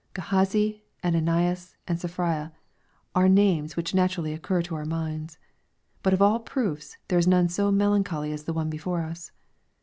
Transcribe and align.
Gehazi, 0.15 0.81
Ananias 1.03 1.77
and 1.87 1.99
Sapphiraare 1.99 2.51
names 3.15 3.75
which 3.77 3.93
naturally 3.93 4.33
occur 4.33 4.63
to 4.63 4.73
our 4.73 4.83
minds. 4.83 5.37
But 6.01 6.11
of 6.11 6.23
all 6.23 6.39
proofs, 6.39 6.97
there 7.07 7.19
is 7.19 7.27
none 7.27 7.49
so 7.49 7.71
melancholy 7.71 8.31
as 8.31 8.45
the 8.45 8.53
one 8.53 8.71
before 8.71 8.97
ua. 9.01 9.13